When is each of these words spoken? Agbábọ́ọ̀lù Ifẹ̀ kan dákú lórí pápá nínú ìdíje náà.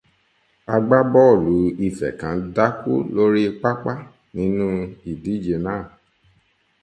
Agbábọ́ọ̀lù 0.75 1.55
Ifẹ̀ 1.87 2.11
kan 2.19 2.37
dákú 2.55 2.93
lórí 3.15 3.43
pápá 3.61 3.93
nínú 4.35 4.65
ìdíje 5.11 5.55
náà. 5.65 5.83